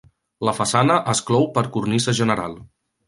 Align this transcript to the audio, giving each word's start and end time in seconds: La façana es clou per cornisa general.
La 0.47 0.53
façana 0.59 0.95
es 1.13 1.21
clou 1.27 1.45
per 1.59 1.65
cornisa 1.77 2.17
general. 2.21 2.57